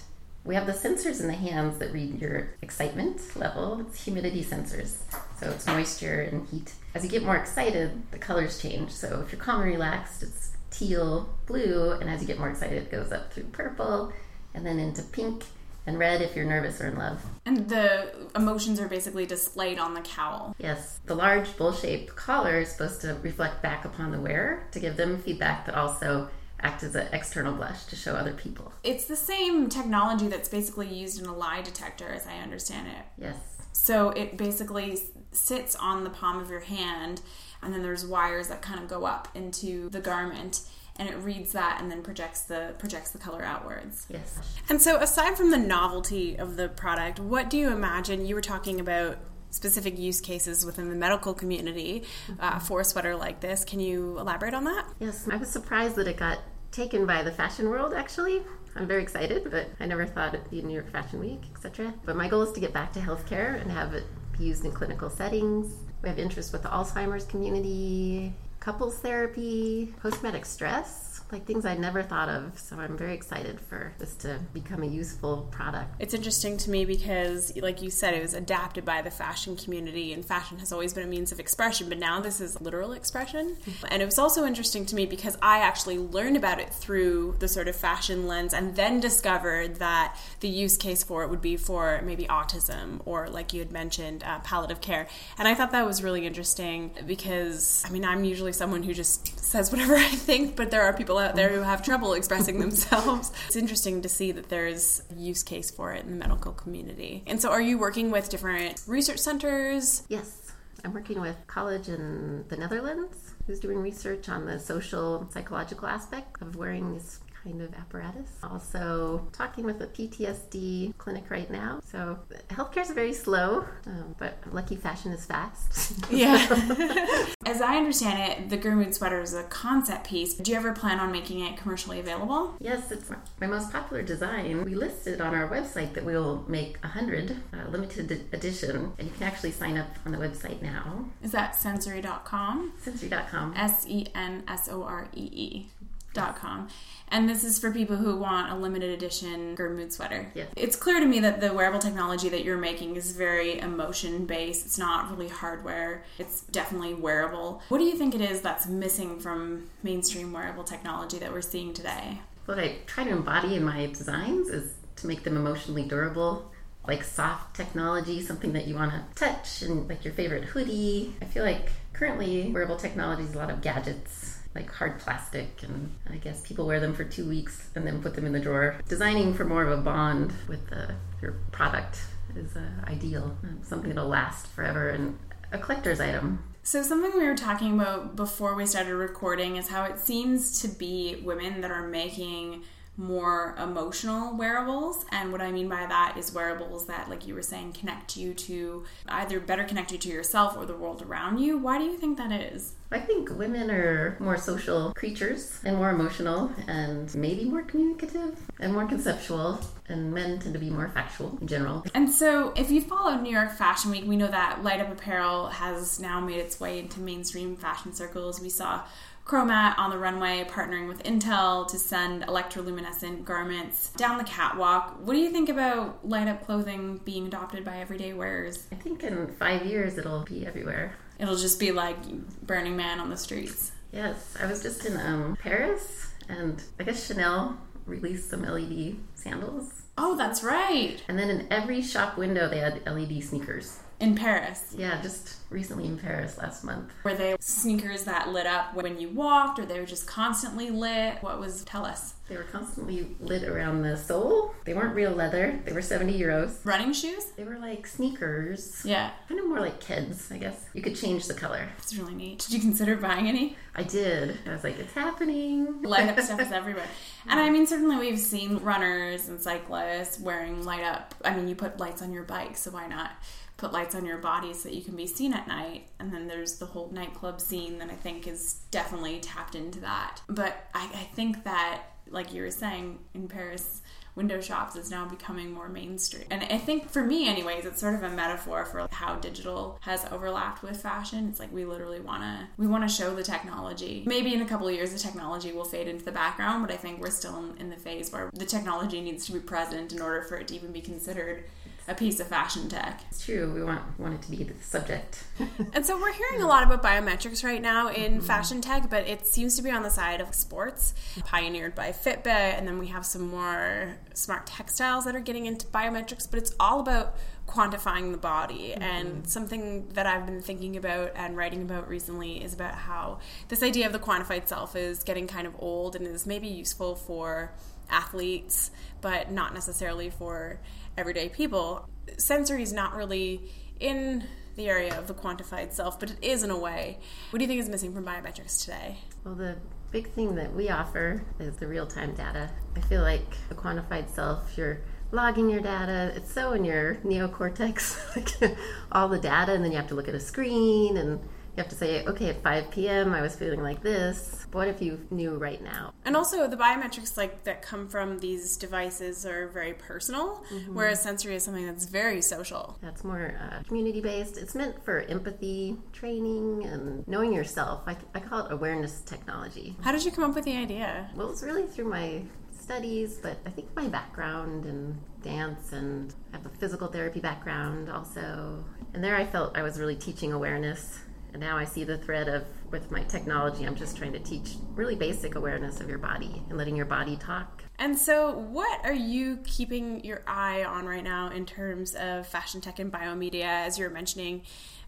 we 0.45 0.55
have 0.55 0.67
the 0.67 0.73
sensors 0.73 1.19
in 1.19 1.27
the 1.27 1.33
hands 1.33 1.79
that 1.79 1.91
read 1.91 2.21
your 2.21 2.49
excitement 2.61 3.19
level. 3.35 3.81
It's 3.81 4.05
humidity 4.05 4.43
sensors, 4.43 4.99
so 5.39 5.49
it's 5.49 5.67
moisture 5.67 6.21
and 6.21 6.47
heat. 6.47 6.73
As 6.93 7.03
you 7.03 7.09
get 7.09 7.23
more 7.23 7.35
excited, 7.35 8.03
the 8.11 8.19
colors 8.19 8.61
change. 8.61 8.91
So 8.91 9.21
if 9.25 9.33
you're 9.33 9.41
calm 9.41 9.61
and 9.63 9.71
relaxed, 9.71 10.23
it's 10.23 10.51
teal, 10.71 11.29
blue, 11.45 11.91
and 11.91 12.09
as 12.09 12.21
you 12.21 12.27
get 12.27 12.37
more 12.37 12.49
excited, 12.49 12.83
it 12.83 12.91
goes 12.91 13.11
up 13.11 13.33
through 13.33 13.45
purple 13.45 14.13
and 14.55 14.65
then 14.65 14.79
into 14.79 15.03
pink 15.03 15.43
and 15.87 15.99
red 15.99 16.21
if 16.21 16.35
you're 16.35 16.45
nervous 16.45 16.81
or 16.81 16.87
in 16.87 16.97
love. 16.97 17.21
And 17.45 17.69
the 17.69 18.11
emotions 18.35 18.79
are 18.79 18.87
basically 18.87 19.25
displayed 19.25 19.77
on 19.77 19.93
the 19.93 20.01
cowl. 20.01 20.55
Yes, 20.57 20.99
the 21.05 21.13
large 21.13 21.55
bowl 21.57 21.73
shaped 21.73 22.15
collar 22.15 22.61
is 22.61 22.69
supposed 22.69 23.01
to 23.01 23.15
reflect 23.21 23.61
back 23.61 23.85
upon 23.85 24.11
the 24.11 24.19
wearer 24.19 24.63
to 24.71 24.79
give 24.79 24.97
them 24.97 25.21
feedback, 25.21 25.65
but 25.65 25.75
also 25.75 26.29
act 26.61 26.81
as 26.81 26.95
an 26.95 27.07
external 27.13 27.53
blush 27.53 27.85
to 27.85 27.95
show 27.95 28.15
other 28.15 28.33
people. 28.33 28.73
It's 28.83 29.05
the 29.05 29.15
same 29.15 29.69
technology 29.69 30.27
that's 30.27 30.49
basically 30.49 30.87
used 30.87 31.21
in 31.21 31.27
a 31.27 31.35
lie 31.35 31.61
detector, 31.61 32.07
as 32.07 32.25
I 32.25 32.37
understand 32.37 32.87
it. 32.87 33.05
Yes. 33.17 33.35
So 33.73 34.09
it 34.11 34.37
basically 34.37 34.97
sits 35.31 35.75
on 35.75 36.03
the 36.03 36.09
palm 36.09 36.39
of 36.39 36.49
your 36.49 36.61
hand, 36.61 37.21
and 37.61 37.73
then 37.73 37.83
there's 37.83 38.05
wires 38.05 38.47
that 38.47 38.61
kind 38.61 38.79
of 38.79 38.87
go 38.87 39.05
up 39.05 39.27
into 39.35 39.89
the 39.89 39.99
garment 39.99 40.61
and 40.97 41.09
it 41.09 41.17
reads 41.17 41.51
that 41.51 41.81
and 41.81 41.91
then 41.91 42.01
projects 42.01 42.41
the 42.41 42.73
projects 42.77 43.11
the 43.11 43.17
color 43.17 43.43
outwards. 43.43 44.05
Yes. 44.09 44.39
And 44.69 44.81
so 44.81 44.97
aside 44.97 45.37
from 45.37 45.51
the 45.51 45.57
novelty 45.57 46.37
of 46.37 46.57
the 46.57 46.69
product, 46.69 47.19
what 47.19 47.49
do 47.49 47.57
you 47.57 47.69
imagine 47.69 48.25
you 48.25 48.35
were 48.35 48.41
talking 48.41 48.79
about 48.79 49.17
specific 49.49 49.97
use 49.97 50.19
cases 50.19 50.65
within 50.65 50.89
the 50.89 50.95
medical 50.95 51.33
community 51.33 52.03
uh, 52.41 52.59
for 52.59 52.81
a 52.81 52.83
sweater 52.83 53.15
like 53.15 53.39
this. 53.39 53.63
Can 53.63 53.79
you 53.79 54.19
elaborate 54.19 54.53
on 54.53 54.65
that? 54.65 54.85
Yes, 54.99 55.29
I 55.31 55.37
was 55.37 55.49
surprised 55.49 55.95
that 55.95 56.07
it 56.07 56.17
got 56.17 56.39
taken 56.71 57.05
by 57.05 57.23
the 57.23 57.31
fashion 57.31 57.69
world 57.69 57.93
actually. 57.93 58.41
I'm 58.75 58.85
very 58.85 59.01
excited, 59.01 59.49
but 59.49 59.69
I 59.79 59.85
never 59.85 60.05
thought 60.05 60.33
it'd 60.33 60.51
be 60.51 60.61
New 60.61 60.73
York 60.73 60.91
Fashion 60.91 61.21
Week, 61.21 61.41
etc. 61.55 61.93
But 62.03 62.17
my 62.17 62.27
goal 62.27 62.41
is 62.41 62.51
to 62.51 62.59
get 62.59 62.73
back 62.73 62.91
to 62.93 62.99
healthcare 62.99 63.61
and 63.61 63.71
have 63.71 63.93
it 63.93 64.03
be 64.37 64.43
used 64.43 64.65
in 64.65 64.73
clinical 64.73 65.09
settings. 65.09 65.73
We 66.03 66.09
have 66.09 66.19
interest 66.19 66.51
with 66.51 66.63
the 66.63 66.67
Alzheimer's 66.67 67.23
community, 67.23 68.33
couples 68.65 68.97
therapy, 68.97 69.93
post 70.01 70.15
traumatic 70.15 70.43
stress 70.43 71.14
like 71.31 71.45
things 71.45 71.65
I 71.65 71.75
never 71.75 72.03
thought 72.03 72.29
of. 72.29 72.57
So 72.59 72.77
I'm 72.77 72.97
very 72.97 73.13
excited 73.13 73.59
for 73.59 73.93
this 73.97 74.15
to 74.17 74.39
become 74.53 74.83
a 74.83 74.87
useful 74.87 75.47
product. 75.51 75.95
It's 75.99 76.13
interesting 76.13 76.57
to 76.57 76.69
me 76.69 76.85
because, 76.85 77.55
like 77.57 77.81
you 77.81 77.89
said, 77.89 78.13
it 78.13 78.21
was 78.21 78.33
adapted 78.33 78.85
by 78.85 79.01
the 79.01 79.11
fashion 79.11 79.55
community, 79.55 80.13
and 80.13 80.23
fashion 80.23 80.59
has 80.59 80.71
always 80.71 80.93
been 80.93 81.03
a 81.03 81.07
means 81.07 81.31
of 81.31 81.39
expression, 81.39 81.89
but 81.89 81.97
now 81.97 82.19
this 82.19 82.39
is 82.39 82.59
literal 82.61 82.93
expression. 82.93 83.57
And 83.89 84.01
it 84.01 84.05
was 84.05 84.17
also 84.17 84.45
interesting 84.45 84.85
to 84.87 84.95
me 84.95 85.05
because 85.05 85.37
I 85.41 85.59
actually 85.59 85.97
learned 85.97 86.37
about 86.37 86.59
it 86.59 86.73
through 86.73 87.35
the 87.39 87.47
sort 87.47 87.67
of 87.67 87.75
fashion 87.75 88.25
lens 88.25 88.53
and 88.53 88.75
then 88.75 88.99
discovered 88.99 89.75
that 89.77 90.17
the 90.39 90.47
use 90.47 90.75
case 90.75 91.03
for 91.03 91.23
it 91.23 91.29
would 91.29 91.41
be 91.41 91.55
for 91.55 92.01
maybe 92.03 92.25
autism 92.25 93.01
or, 93.05 93.29
like 93.29 93.53
you 93.53 93.59
had 93.59 93.71
mentioned, 93.71 94.23
uh, 94.23 94.39
palliative 94.39 94.81
care. 94.81 95.07
And 95.37 95.47
I 95.47 95.53
thought 95.53 95.71
that 95.71 95.85
was 95.85 96.03
really 96.03 96.25
interesting 96.25 96.91
because, 97.05 97.83
I 97.85 97.91
mean, 97.91 98.03
I'm 98.03 98.23
usually 98.23 98.53
someone 98.53 98.83
who 98.83 98.93
just 98.93 99.39
says 99.39 99.71
whatever 99.71 99.95
I 99.95 100.09
think, 100.09 100.55
but 100.55 100.71
there 100.71 100.81
are 100.81 100.93
people 100.93 101.14
out 101.19 101.35
there 101.35 101.49
who 101.49 101.61
have 101.61 101.81
trouble 101.81 102.13
expressing 102.13 102.59
themselves. 102.65 103.31
It's 103.47 103.55
interesting 103.55 104.01
to 104.01 104.09
see 104.09 104.31
that 104.31 104.49
there's 104.49 105.03
a 105.11 105.19
use 105.19 105.43
case 105.43 105.71
for 105.71 105.93
it 105.93 106.05
in 106.05 106.11
the 106.11 106.17
medical 106.17 106.51
community. 106.51 107.23
And 107.27 107.41
so, 107.41 107.49
are 107.49 107.61
you 107.61 107.77
working 107.77 108.11
with 108.11 108.29
different 108.29 108.81
research 108.87 109.19
centers? 109.19 110.03
Yes, 110.09 110.51
I'm 110.83 110.93
working 110.93 111.19
with 111.19 111.35
college 111.47 111.89
in 111.89 112.45
the 112.47 112.57
Netherlands 112.57 113.33
who's 113.47 113.59
doing 113.59 113.79
research 113.79 114.29
on 114.29 114.45
the 114.45 114.59
social 114.59 115.27
psychological 115.31 115.87
aspect 115.87 116.41
of 116.41 116.55
wearing 116.55 116.93
these 116.93 117.19
kind 117.45 117.61
of 117.61 117.73
apparatus. 117.75 118.29
Also, 118.43 119.27
talking 119.31 119.65
with 119.65 119.79
a 119.81 119.87
PTSD 119.87 120.97
clinic 120.97 121.29
right 121.29 121.49
now. 121.51 121.79
So, 121.85 122.17
healthcare 122.49 122.81
is 122.81 122.89
very 122.89 123.13
slow, 123.13 123.65
um, 123.85 124.15
but 124.17 124.37
lucky 124.51 124.75
fashion 124.75 125.11
is 125.11 125.25
fast. 125.25 125.93
yeah. 126.11 126.35
As 127.45 127.61
I 127.61 127.77
understand 127.77 128.19
it, 128.19 128.49
the 128.49 128.57
GER 128.57 128.75
Mood 128.75 128.95
sweater 128.95 129.21
is 129.21 129.35
a 129.35 129.43
concept 129.43 130.07
piece. 130.07 130.33
Do 130.33 130.51
you 130.51 130.57
ever 130.57 130.73
plan 130.73 130.99
on 130.99 131.11
making 131.11 131.39
it 131.41 131.55
commercially 131.57 131.99
available? 131.99 132.55
Yes, 132.59 132.91
it's 132.91 133.11
my 133.39 133.47
most 133.47 133.71
popular 133.71 134.01
design. 134.01 134.65
We 134.65 134.73
listed 134.73 135.21
on 135.21 135.35
our 135.35 135.47
website 135.47 135.93
that 135.93 136.03
we 136.03 136.13
will 136.13 136.43
make 136.47 136.77
a 136.83 136.87
hundred 136.87 137.37
uh, 137.53 137.69
limited 137.69 138.11
edition, 138.33 138.93
and 138.97 139.07
you 139.07 139.13
can 139.13 139.23
actually 139.23 139.51
sign 139.51 139.77
up 139.77 139.87
on 140.05 140.11
the 140.11 140.17
website 140.17 140.63
now. 140.63 141.05
Is 141.21 141.31
that 141.33 141.53
sensoree.com? 141.53 142.73
Sensoree.com. 142.83 143.53
S 143.55 143.85
E 143.87 144.07
N 144.15 144.43
S 144.47 144.67
O 144.67 144.83
R 144.83 145.07
E 145.13 145.29
E. 145.31 145.69
Dot 146.15 146.37
com. 146.37 146.69
And 147.09 147.29
this 147.29 147.43
is 147.43 147.59
for 147.59 147.71
people 147.71 147.97
who 147.97 148.15
want 148.15 148.51
a 148.51 148.55
limited 148.55 148.89
edition 148.89 149.53
GER 149.55 149.69
Mood 149.69 149.91
sweater. 149.91 150.31
Yes. 150.33 150.47
It's 150.55 150.77
clear 150.77 151.01
to 151.01 151.05
me 151.05 151.19
that 151.19 151.41
the 151.41 151.53
wearable 151.53 151.79
technology 151.79 152.29
that 152.29 152.45
you're 152.45 152.57
making 152.57 152.95
is 152.95 153.11
very 153.11 153.59
emotion 153.59 154.25
based. 154.25 154.65
It's 154.65 154.77
not 154.77 155.11
really 155.11 155.27
hardware. 155.27 156.05
It's 156.17 156.41
definitely 156.43 156.93
wearable. 156.93 157.61
What 157.67 157.79
do 157.79 157.83
you 157.83 157.95
think 157.97 158.15
it 158.15 158.21
is 158.21 158.39
that's 158.39 158.65
missing 158.65 159.19
from 159.19 159.69
mainstream 159.83 160.31
wearable 160.31 160.63
technology 160.63 161.19
that 161.19 161.33
we're 161.33 161.41
seeing 161.41 161.73
today? 161.73 162.21
What 162.45 162.59
I 162.59 162.77
try 162.87 163.03
to 163.03 163.09
embody 163.09 163.55
in 163.55 163.65
my 163.65 163.87
designs 163.87 164.47
is 164.47 164.73
to 164.95 165.07
make 165.07 165.23
them 165.23 165.35
emotionally 165.35 165.83
durable 165.83 166.49
like 166.87 167.03
soft 167.03 167.55
technology, 167.55 168.21
something 168.21 168.53
that 168.53 168.67
you 168.67 168.75
want 168.75 168.91
to 168.91 169.03
touch, 169.15 169.61
and 169.63 169.89
like 169.89 170.05
your 170.05 170.13
favorite 170.13 170.45
hoodie. 170.45 171.13
I 171.21 171.25
feel 171.25 171.43
like 171.43 171.71
currently 171.93 172.51
wearable 172.51 172.77
technology 172.77 173.23
is 173.23 173.33
a 173.33 173.37
lot 173.37 173.49
of 173.49 173.61
gadgets 173.61 174.34
like 174.55 174.71
hard 174.71 174.99
plastic, 174.99 175.61
and 175.63 175.93
I 176.09 176.15
guess 176.15 176.41
people 176.41 176.65
wear 176.65 176.79
them 176.79 176.95
for 176.95 177.03
two 177.03 177.27
weeks 177.27 177.69
and 177.75 177.85
then 177.85 178.01
put 178.01 178.15
them 178.15 178.25
in 178.25 178.31
the 178.31 178.39
drawer. 178.39 178.79
Designing 178.87 179.33
for 179.33 179.43
more 179.43 179.63
of 179.63 179.77
a 179.77 179.81
bond 179.81 180.33
with 180.47 180.69
the, 180.69 180.95
your 181.21 181.33
product 181.51 181.99
is 182.35 182.55
uh, 182.55 182.61
ideal, 182.87 183.37
something 183.61 183.89
that'll 183.89 184.07
last 184.07 184.47
forever 184.47 184.89
and 184.89 185.19
a 185.51 185.57
collector's 185.57 185.99
item. 185.99 186.43
So, 186.63 186.81
something 186.81 187.11
we 187.13 187.27
were 187.27 187.35
talking 187.35 187.79
about 187.79 188.15
before 188.15 188.55
we 188.55 188.65
started 188.65 188.95
recording 188.95 189.57
is 189.57 189.67
how 189.67 189.83
it 189.83 189.99
seems 189.99 190.61
to 190.61 190.67
be 190.67 191.21
women 191.23 191.61
that 191.61 191.69
are 191.69 191.87
making 191.87 192.63
more 192.97 193.55
emotional 193.61 194.35
wearables. 194.35 195.05
And 195.11 195.31
what 195.31 195.41
I 195.41 195.51
mean 195.51 195.67
by 195.67 195.85
that 195.85 196.17
is 196.17 196.33
wearables 196.33 196.85
that, 196.87 197.09
like 197.09 197.27
you 197.27 197.35
were 197.35 197.41
saying, 197.41 197.73
connect 197.73 198.17
you 198.17 198.33
to 198.33 198.85
either 199.07 199.39
better 199.39 199.63
connect 199.63 199.91
you 199.91 199.97
to 199.97 200.09
yourself 200.09 200.55
or 200.57 200.65
the 200.65 200.75
world 200.75 201.01
around 201.01 201.39
you. 201.39 201.57
Why 201.57 201.77
do 201.77 201.85
you 201.85 201.97
think 201.97 202.17
that 202.17 202.31
is? 202.31 202.73
I 202.91 202.99
think 202.99 203.29
women 203.31 203.71
are 203.71 204.15
more 204.19 204.37
social 204.37 204.93
creatures 204.93 205.59
and 205.65 205.77
more 205.77 205.89
emotional 205.89 206.51
and 206.67 207.13
maybe 207.15 207.43
more 207.43 207.63
communicative 207.63 208.39
and 208.59 208.73
more 208.73 208.85
conceptual, 208.85 209.59
and 209.89 210.13
men 210.13 210.39
tend 210.39 210.53
to 210.53 210.59
be 210.59 210.69
more 210.69 210.89
factual 210.89 211.37
in 211.41 211.47
general. 211.47 211.83
And 211.93 212.09
so, 212.09 212.53
if 212.55 212.71
you 212.71 212.81
follow 212.81 213.17
New 213.17 213.31
York 213.31 213.51
Fashion 213.51 213.91
Week, 213.91 214.05
we 214.05 214.15
know 214.15 214.27
that 214.27 214.63
light 214.63 214.79
up 214.79 214.91
apparel 214.91 215.47
has 215.47 215.99
now 215.99 216.19
made 216.19 216.37
its 216.37 216.59
way 216.59 216.79
into 216.79 216.99
mainstream 216.99 217.57
fashion 217.57 217.93
circles. 217.93 218.39
We 218.39 218.49
saw 218.49 218.83
Chromat 219.25 219.79
on 219.79 219.89
the 219.89 219.97
runway 219.97 220.45
partnering 220.47 220.87
with 220.87 221.01
Intel 221.01 221.67
to 221.69 221.79
send 221.79 222.21
electroluminescent 222.27 223.25
garments 223.25 223.89
down 223.97 224.19
the 224.19 224.23
catwalk. 224.23 224.99
What 224.99 225.13
do 225.13 225.19
you 225.19 225.31
think 225.31 225.49
about 225.49 226.07
light 226.07 226.27
up 226.27 226.45
clothing 226.45 227.01
being 227.03 227.25
adopted 227.25 227.65
by 227.65 227.79
everyday 227.79 228.13
wearers? 228.13 228.67
I 228.71 228.75
think 228.75 229.03
in 229.03 229.33
five 229.39 229.65
years 229.65 229.97
it'll 229.97 230.23
be 230.25 230.45
everywhere. 230.45 230.93
It'll 231.17 231.37
just 231.37 231.59
be 231.59 231.71
like 231.71 231.97
Burning 232.43 232.77
Man 232.77 232.99
on 232.99 233.09
the 233.09 233.17
streets. 233.17 233.71
Yes, 233.91 234.35
I 234.39 234.45
was 234.45 234.61
just 234.61 234.85
in 234.85 234.95
um, 234.95 235.35
Paris 235.41 236.11
and 236.29 236.61
I 236.79 236.83
guess 236.83 237.07
Chanel 237.07 237.57
released 237.87 238.29
some 238.29 238.43
LED 238.43 238.97
sandals. 239.15 239.81
Oh, 239.97 240.15
that's 240.15 240.43
right. 240.43 241.01
And 241.07 241.17
then 241.17 241.31
in 241.31 241.47
every 241.51 241.81
shop 241.81 242.15
window 242.15 242.47
they 242.47 242.59
had 242.59 242.85
LED 242.85 243.23
sneakers. 243.23 243.79
In 243.99 244.13
Paris. 244.15 244.73
Yeah, 244.77 245.01
just 245.01 245.37
recently 245.49 245.85
in 245.85 245.97
Paris 245.97 246.37
last 246.37 246.63
month. 246.63 246.91
Were 247.03 247.13
they 247.13 247.37
sneakers 247.39 248.03
that 248.03 248.29
lit 248.29 248.45
up 248.45 248.75
when 248.75 248.99
you 248.99 249.09
walked 249.09 249.57
or 249.57 249.65
they 249.65 249.79
were 249.79 249.85
just 249.85 250.05
constantly 250.05 250.69
lit? 250.69 251.17
What 251.21 251.39
was 251.39 251.63
tell 251.63 251.85
us? 251.85 252.15
They 252.27 252.35
were 252.35 252.43
constantly 252.43 253.15
lit 253.19 253.43
around 253.43 253.83
the 253.83 253.95
sole. 253.95 254.53
They 254.65 254.73
weren't 254.73 254.95
real 254.95 255.11
leather. 255.11 255.59
They 255.63 255.71
were 255.71 255.81
70 255.81 256.19
euros. 256.19 256.57
Running 256.65 256.91
shoes? 256.91 257.25
They 257.37 257.43
were 257.43 257.57
like 257.59 257.85
sneakers. 257.85 258.81
Yeah. 258.83 259.11
Kind 259.29 259.39
of 259.39 259.47
more 259.47 259.59
like 259.59 259.79
kids, 259.79 260.31
I 260.31 260.39
guess. 260.39 260.65
You 260.73 260.81
could 260.81 260.95
change 260.95 261.27
the 261.27 261.35
color. 261.35 261.69
It's 261.77 261.95
really 261.95 262.15
neat. 262.15 262.39
Did 262.39 262.53
you 262.53 262.59
consider 262.59 262.95
buying 262.97 263.27
any? 263.27 263.55
I 263.75 263.83
did. 263.83 264.39
I 264.47 264.51
was 264.51 264.63
like, 264.63 264.79
it's 264.79 264.93
happening. 264.93 265.81
Light 265.83 266.09
up 266.09 266.19
stuff 266.19 266.41
is 266.41 266.51
everywhere. 266.51 266.87
And 267.27 267.39
I 267.39 267.49
mean, 267.49 267.67
certainly 267.67 267.97
we've 267.97 268.19
seen 268.19 268.57
runners 268.57 269.29
and 269.29 269.39
cyclists 269.39 270.19
wearing 270.19 270.63
light 270.65 270.83
up. 270.83 271.13
I 271.23 271.35
mean, 271.35 271.47
you 271.47 271.55
put 271.55 271.79
lights 271.79 272.01
on 272.01 272.11
your 272.11 272.23
bike, 272.23 272.57
so 272.57 272.71
why 272.71 272.87
not? 272.87 273.11
Put 273.57 273.71
lights 273.71 273.95
on 273.95 274.05
your 274.05 274.17
body 274.17 274.53
so 274.53 274.69
that 274.69 274.75
you 274.75 274.83
can 274.83 274.95
be 274.95 275.07
seen 275.07 275.33
at 275.33 275.47
night. 275.47 275.87
And 275.99 276.13
then 276.13 276.27
there's 276.27 276.57
the 276.57 276.65
whole 276.65 276.89
nightclub 276.91 277.39
scene 277.39 277.77
that 277.79 277.89
I 277.89 277.95
think 277.95 278.27
is 278.27 278.61
definitely 278.71 279.19
tapped 279.19 279.55
into 279.55 279.79
that. 279.81 280.21
But 280.27 280.67
I, 280.73 280.83
I 280.93 281.09
think 281.15 281.43
that, 281.45 281.83
like 282.09 282.33
you 282.33 282.41
were 282.41 282.51
saying, 282.51 282.99
in 283.13 283.27
Paris, 283.27 283.81
window 284.15 284.39
shops 284.39 284.75
is 284.75 284.89
now 284.89 285.05
becoming 285.05 285.51
more 285.51 285.67
mainstream. 285.67 286.25
And 286.31 286.43
I 286.43 286.57
think 286.57 286.89
for 286.89 287.03
me, 287.03 287.27
anyways, 287.27 287.65
it's 287.65 287.79
sort 287.79 287.95
of 287.95 288.03
a 288.03 288.09
metaphor 288.09 288.65
for 288.65 288.87
how 288.91 289.15
digital 289.15 289.77
has 289.81 290.05
overlapped 290.11 290.63
with 290.63 290.81
fashion. 290.81 291.27
It's 291.29 291.39
like 291.39 291.51
we 291.51 291.65
literally 291.65 291.99
want 291.99 292.23
to 292.23 292.47
we 292.57 292.67
want 292.67 292.87
to 292.87 292.93
show 292.93 293.13
the 293.13 293.23
technology. 293.23 294.03
Maybe 294.05 294.33
in 294.33 294.41
a 294.41 294.45
couple 294.45 294.67
of 294.67 294.73
years, 294.73 294.93
the 294.93 294.99
technology 294.99 295.51
will 295.51 295.65
fade 295.65 295.87
into 295.87 296.05
the 296.05 296.11
background, 296.11 296.65
but 296.65 296.73
I 296.73 296.77
think 296.77 297.01
we're 297.01 297.09
still 297.09 297.37
in, 297.37 297.57
in 297.57 297.69
the 297.69 297.75
phase 297.75 298.11
where 298.11 298.29
the 298.33 298.45
technology 298.45 299.01
needs 299.01 299.25
to 299.25 299.33
be 299.33 299.39
present 299.39 299.91
in 299.91 300.01
order 300.01 300.21
for 300.21 300.37
it 300.37 300.47
to 300.47 300.55
even 300.55 300.71
be 300.71 300.81
considered 300.81 301.45
a 301.87 301.93
piece 301.93 302.19
of 302.19 302.27
fashion 302.27 302.67
tech. 302.67 303.01
It's 303.09 303.23
true. 303.23 303.51
We 303.53 303.63
want 303.63 303.81
want 303.99 304.15
it 304.15 304.21
to 304.23 304.31
be 304.31 304.43
the 304.43 304.53
subject. 304.61 305.23
and 305.73 305.85
so 305.85 305.99
we're 305.99 306.13
hearing 306.13 306.41
a 306.41 306.47
lot 306.47 306.63
about 306.63 306.81
biometrics 306.81 307.43
right 307.43 307.61
now 307.61 307.89
in 307.89 308.13
mm-hmm. 308.13 308.25
fashion 308.25 308.61
tech, 308.61 308.89
but 308.89 309.07
it 309.07 309.25
seems 309.27 309.55
to 309.57 309.61
be 309.61 309.69
on 309.69 309.83
the 309.83 309.89
side 309.89 310.21
of 310.21 310.33
sports, 310.33 310.93
pioneered 311.25 311.75
by 311.75 311.91
Fitbit, 311.91 312.25
and 312.57 312.67
then 312.67 312.79
we 312.79 312.87
have 312.87 313.05
some 313.05 313.27
more 313.27 313.97
smart 314.13 314.47
textiles 314.47 315.05
that 315.05 315.15
are 315.15 315.19
getting 315.19 315.45
into 315.45 315.67
biometrics, 315.67 316.29
but 316.29 316.39
it's 316.39 316.55
all 316.59 316.79
about 316.79 317.15
quantifying 317.47 318.11
the 318.11 318.17
body. 318.17 318.73
Mm-hmm. 318.73 318.83
And 318.83 319.27
something 319.27 319.89
that 319.89 320.05
I've 320.05 320.25
been 320.25 320.41
thinking 320.41 320.75
about 320.75 321.11
and 321.15 321.37
writing 321.37 321.61
about 321.61 321.87
recently 321.87 322.43
is 322.43 322.53
about 322.53 322.75
how 322.75 323.19
this 323.47 323.63
idea 323.63 323.85
of 323.85 323.93
the 323.93 323.99
quantified 323.99 324.47
self 324.47 324.75
is 324.75 325.03
getting 325.03 325.27
kind 325.27 325.47
of 325.47 325.55
old 325.59 325.95
and 325.95 326.05
is 326.07 326.25
maybe 326.25 326.47
useful 326.47 326.95
for 326.95 327.53
athletes, 327.89 328.71
but 329.01 329.31
not 329.31 329.53
necessarily 329.53 330.09
for 330.09 330.59
everyday 330.97 331.29
people. 331.29 331.87
Sensory 332.17 332.63
is 332.63 332.73
not 332.73 332.95
really 332.95 333.51
in 333.79 334.23
the 334.55 334.69
area 334.69 334.97
of 334.97 335.07
the 335.07 335.13
quantified 335.13 335.73
self, 335.73 335.99
but 335.99 336.11
it 336.11 336.17
is 336.21 336.43
in 336.43 336.49
a 336.49 336.57
way. 336.57 336.97
What 337.29 337.39
do 337.39 337.43
you 337.43 337.47
think 337.47 337.61
is 337.61 337.69
missing 337.69 337.93
from 337.93 338.05
biometrics 338.05 338.63
today? 338.63 338.97
Well, 339.23 339.35
the 339.35 339.57
big 339.91 340.11
thing 340.11 340.35
that 340.35 340.53
we 340.53 340.69
offer 340.69 341.23
is 341.39 341.57
the 341.57 341.67
real 341.67 341.85
time 341.85 342.13
data. 342.15 342.49
I 342.75 342.79
feel 342.81 343.01
like 343.01 343.25
the 343.49 343.55
quantified 343.55 344.09
self, 344.09 344.57
you're 344.57 344.79
logging 345.15 345.49
your 345.49 345.61
data. 345.61 346.11
It's 346.15 346.31
so 346.31 346.51
in 346.51 346.63
your 346.63 346.95
neocortex, 347.03 348.15
like 348.41 348.57
all 348.91 349.07
the 349.07 349.19
data, 349.19 349.53
and 349.53 349.63
then 349.63 349.71
you 349.71 349.77
have 349.77 349.87
to 349.87 349.95
look 349.95 350.07
at 350.07 350.15
a 350.15 350.19
screen 350.19 350.97
and 350.97 351.19
you 351.55 351.63
have 351.63 351.69
to 351.69 351.75
say, 351.75 352.03
okay, 352.03 352.27
at 352.27 352.43
5 352.43 352.69
p.m. 352.69 353.13
I 353.13 353.21
was 353.21 353.33
feeling 353.33 353.63
like 353.63 353.81
this. 353.81 354.45
What 354.51 354.67
if 354.67 354.81
you 354.81 355.07
knew 355.09 355.37
right 355.37 355.63
now? 355.63 355.93
And 356.03 356.17
also, 356.17 356.47
the 356.47 356.57
biometrics 356.57 357.15
like 357.15 357.45
that 357.45 357.61
come 357.61 357.87
from 357.87 358.19
these 358.19 358.57
devices 358.57 359.25
are 359.25 359.47
very 359.47 359.73
personal, 359.73 360.43
mm-hmm. 360.51 360.75
whereas 360.75 361.05
Sensoree 361.05 361.35
is 361.35 361.43
something 361.43 361.65
that's 361.65 361.85
very 361.85 362.21
social. 362.21 362.77
That's 362.81 363.05
more 363.05 363.39
uh, 363.41 363.63
community 363.63 364.01
based. 364.01 364.37
It's 364.37 364.53
meant 364.53 364.83
for 364.83 365.01
empathy 365.03 365.77
training 365.93 366.65
and 366.65 367.07
knowing 367.07 367.31
yourself. 367.31 367.83
I, 367.87 367.95
I 368.13 368.19
call 368.19 368.45
it 368.47 368.51
awareness 368.51 368.99
technology. 368.99 369.77
How 369.81 369.93
did 369.93 370.03
you 370.03 370.11
come 370.11 370.25
up 370.25 370.35
with 370.35 370.43
the 370.43 370.57
idea? 370.57 371.09
Well, 371.15 371.31
it's 371.31 371.41
really 371.41 371.67
through 371.67 371.89
my 371.89 372.23
studies, 372.65 373.19
but 373.21 373.37
I 373.45 373.51
think 373.51 373.75
my 373.75 373.87
background 373.87 374.65
in 374.65 374.97
dance 375.21 375.71
and 375.71 376.11
I 376.33 376.37
have 376.37 376.47
a 376.47 376.49
physical 376.49 376.87
therapy 376.87 377.19
background 377.19 377.91
also. 377.91 378.65
And 378.95 379.03
there 379.03 379.15
I 379.15 379.23
felt 379.23 379.55
I 379.55 379.61
was 379.61 379.77
really 379.77 379.95
teaching 379.95 380.33
awareness 380.33 380.99
and 381.31 381.39
now 381.39 381.57
I 381.57 381.65
see 381.65 381.83
the 381.83 381.97
thread 381.97 382.27
of 382.27 382.45
with 382.71 382.89
my 382.89 383.03
technology, 383.03 383.65
I'm 383.65 383.75
just 383.75 383.97
trying 383.97 384.13
to 384.13 384.19
teach 384.19 384.55
really 384.73 384.95
basic 384.95 385.35
awareness 385.35 385.79
of 385.79 385.89
your 385.89 385.97
body 385.97 386.41
and 386.49 386.57
letting 386.57 386.75
your 386.75 386.85
body 386.85 387.17
talk. 387.17 387.63
And 387.77 387.97
so, 387.97 388.31
what 388.31 388.85
are 388.85 388.93
you 388.93 389.39
keeping 389.43 390.03
your 390.05 390.23
eye 390.25 390.63
on 390.63 390.85
right 390.85 391.03
now 391.03 391.29
in 391.29 391.45
terms 391.45 391.93
of 391.93 392.25
fashion 392.25 392.61
tech 392.61 392.79
and 392.79 392.91
biomedia? 392.91 393.43
As 393.43 393.77
you're 393.77 393.89
mentioning, 393.89 394.43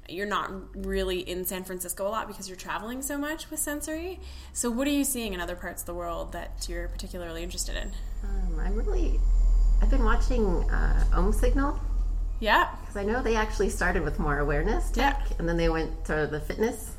you're 0.10 0.28
not 0.28 0.52
really 0.76 1.20
in 1.20 1.46
San 1.46 1.64
Francisco 1.64 2.08
a 2.08 2.10
lot 2.10 2.28
because 2.28 2.48
you're 2.48 2.58
traveling 2.58 3.02
so 3.02 3.18
much 3.18 3.50
with 3.50 3.60
Sensoree. 3.60 4.20
So, 4.54 4.70
what 4.70 4.88
are 4.88 4.92
you 4.92 5.04
seeing 5.04 5.34
in 5.34 5.42
other 5.42 5.56
parts 5.56 5.82
of 5.82 5.86
the 5.86 5.94
world 5.94 6.32
that 6.34 6.66
you're 6.70 6.88
particularly 6.88 7.44
interested 7.44 7.76
in? 7.76 7.92
Um, 8.24 8.60
I'm 8.60 8.76
really, 8.76 9.20
I've 9.82 9.90
been 9.90 10.04
watching 10.04 10.46
uh, 10.70 11.04
OMsignal 11.12 11.80
yeah. 12.40 12.70
Because 12.82 12.98
I 12.98 13.04
know 13.04 13.22
they 13.22 13.36
actually 13.36 13.70
started 13.70 14.04
with 14.04 14.20
more 14.20 14.40
awareness 14.40 14.90
tech, 14.92 15.22
yeah. 15.30 15.36
and 15.40 15.50
then 15.50 15.58
they 15.58 15.70
went 15.70 16.06
to 16.06 16.28
the 16.30 16.40
fitness, 16.40 16.92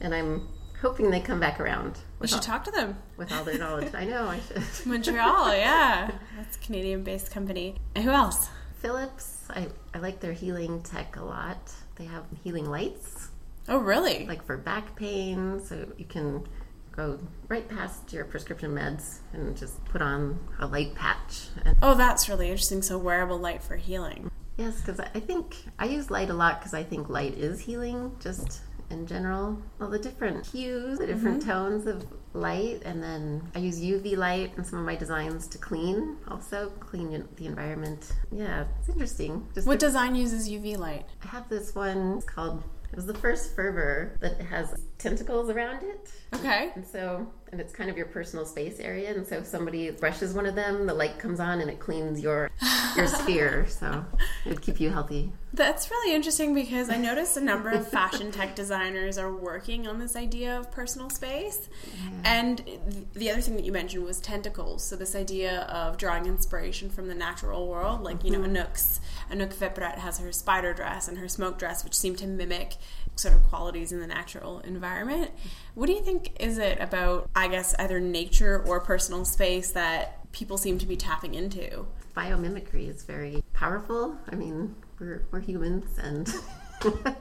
and 0.00 0.14
I'm 0.14 0.48
hoping 0.80 1.10
they 1.10 1.20
come 1.20 1.40
back 1.40 1.60
around. 1.60 1.98
We 2.18 2.28
should 2.28 2.36
all, 2.36 2.42
talk 2.42 2.64
to 2.64 2.70
them 2.70 2.96
with 3.16 3.30
all 3.32 3.44
their 3.44 3.58
knowledge. 3.58 3.94
I 3.94 4.04
know 4.04 4.28
I 4.28 4.40
should. 4.48 4.86
Montreal, 4.86 5.54
yeah, 5.54 6.10
that's 6.36 6.56
a 6.56 6.60
Canadian-based 6.60 7.30
company. 7.30 7.76
And 7.94 8.04
who 8.04 8.10
else? 8.10 8.48
Philips. 8.80 9.46
I 9.50 9.68
I 9.94 9.98
like 9.98 10.20
their 10.20 10.32
healing 10.32 10.82
tech 10.82 11.16
a 11.16 11.24
lot. 11.24 11.72
They 11.96 12.04
have 12.04 12.24
healing 12.42 12.68
lights. 12.68 13.28
Oh, 13.68 13.78
really? 13.78 14.26
Like 14.26 14.44
for 14.44 14.56
back 14.56 14.96
pain, 14.96 15.60
so 15.64 15.86
you 15.96 16.04
can 16.04 16.46
go 16.92 17.18
right 17.48 17.68
past 17.68 18.12
your 18.12 18.24
prescription 18.24 18.72
meds 18.72 19.18
and 19.32 19.56
just 19.56 19.84
put 19.84 20.02
on 20.02 20.38
a 20.58 20.66
light 20.66 20.94
patch. 20.94 21.48
And 21.64 21.76
oh, 21.82 21.94
that's 21.94 22.28
really 22.28 22.48
interesting. 22.48 22.82
So 22.82 22.98
wearable 22.98 23.38
light 23.38 23.62
for 23.62 23.76
healing. 23.76 24.30
Yes, 24.56 24.80
because 24.80 25.00
I 25.00 25.20
think 25.20 25.56
I 25.78 25.86
use 25.86 26.10
light 26.10 26.30
a 26.30 26.34
lot 26.34 26.60
because 26.60 26.74
I 26.74 26.82
think 26.82 27.08
light 27.08 27.38
is 27.38 27.60
healing 27.60 28.16
just 28.20 28.60
in 28.90 29.06
general. 29.06 29.58
All 29.80 29.88
the 29.88 29.98
different 29.98 30.46
hues, 30.46 30.98
the 30.98 31.06
different 31.06 31.40
mm-hmm. 31.40 31.50
tones 31.50 31.86
of 31.86 32.04
light, 32.32 32.82
and 32.84 33.02
then 33.02 33.42
I 33.54 33.58
use 33.58 33.80
UV 33.80 34.16
light 34.16 34.52
in 34.56 34.64
some 34.64 34.78
of 34.78 34.84
my 34.84 34.96
designs 34.96 35.46
to 35.48 35.58
clean, 35.58 36.16
also 36.28 36.70
clean 36.80 37.26
the 37.36 37.46
environment. 37.46 38.12
Yeah, 38.30 38.64
it's 38.78 38.88
interesting. 38.88 39.46
Just 39.54 39.66
what 39.66 39.78
design 39.78 40.14
uses 40.14 40.48
UV 40.48 40.78
light? 40.78 41.06
I 41.24 41.28
have 41.28 41.48
this 41.48 41.74
one 41.74 42.18
it's 42.18 42.26
called 42.26 42.62
it 42.92 42.96
was 42.96 43.06
the 43.06 43.14
first 43.14 43.54
fervor 43.54 44.16
that 44.20 44.40
has 44.42 44.74
tentacles 45.00 45.50
around 45.50 45.82
it. 45.82 46.10
Okay. 46.34 46.70
And 46.74 46.86
so, 46.86 47.26
and 47.50 47.60
it's 47.60 47.72
kind 47.72 47.90
of 47.90 47.96
your 47.96 48.06
personal 48.06 48.46
space 48.46 48.78
area. 48.78 49.12
And 49.12 49.26
so, 49.26 49.38
if 49.38 49.46
somebody 49.46 49.90
brushes 49.90 50.34
one 50.34 50.46
of 50.46 50.54
them, 50.54 50.86
the 50.86 50.94
light 50.94 51.18
comes 51.18 51.40
on 51.40 51.60
and 51.60 51.70
it 51.70 51.80
cleans 51.80 52.20
your 52.20 52.50
your 52.96 53.06
sphere. 53.20 53.66
So 53.68 54.04
it 54.44 54.48
would 54.48 54.62
keep 54.62 54.80
you 54.80 54.90
healthy. 54.90 55.32
That's 55.52 55.90
really 55.90 56.14
interesting 56.14 56.54
because 56.54 56.90
I 56.90 56.96
noticed 56.96 57.36
a 57.36 57.40
number 57.40 57.70
of 57.70 57.88
fashion 57.88 58.30
tech 58.30 58.54
designers 58.54 59.18
are 59.18 59.34
working 59.34 59.88
on 59.88 59.98
this 59.98 60.14
idea 60.14 60.56
of 60.56 60.70
personal 60.70 61.10
space. 61.10 61.68
Yeah. 61.84 62.10
And 62.24 62.62
the 63.14 63.30
other 63.30 63.40
thing 63.40 63.56
that 63.56 63.64
you 63.64 63.72
mentioned 63.72 64.04
was 64.04 64.20
tentacles. 64.20 64.84
So 64.84 64.94
this 64.94 65.16
idea 65.16 65.62
of 65.62 65.96
drawing 65.96 66.26
inspiration 66.26 66.88
from 66.88 67.08
the 67.08 67.16
natural 67.16 67.66
world, 67.66 68.02
like 68.02 68.22
you 68.24 68.30
know, 68.30 68.38
mm-hmm. 68.38 68.56
Anouk's 68.56 69.00
Anouk 69.30 69.54
Wipprecht 69.54 69.98
has 69.98 70.18
her 70.18 70.30
spider 70.30 70.72
dress 70.72 71.08
and 71.08 71.18
her 71.18 71.28
smoke 71.28 71.58
dress, 71.58 71.82
which 71.82 71.94
seem 71.94 72.14
to 72.16 72.26
mimic 72.26 72.76
sort 73.20 73.34
of 73.34 73.42
qualities 73.44 73.92
in 73.92 74.00
the 74.00 74.06
natural 74.06 74.60
environment. 74.60 75.30
What 75.74 75.86
do 75.86 75.92
you 75.92 76.02
think 76.02 76.32
is 76.40 76.58
it 76.58 76.80
about, 76.80 77.28
I 77.34 77.48
guess, 77.48 77.74
either 77.78 78.00
nature 78.00 78.64
or 78.66 78.80
personal 78.80 79.24
space 79.24 79.70
that 79.72 80.30
people 80.32 80.58
seem 80.58 80.78
to 80.78 80.86
be 80.86 80.96
tapping 80.96 81.34
into? 81.34 81.86
Biomimicry 82.16 82.88
is 82.88 83.04
very 83.04 83.42
powerful. 83.52 84.16
I 84.30 84.34
mean, 84.34 84.74
we're, 84.98 85.26
we're 85.30 85.40
humans 85.40 85.98
and 85.98 86.32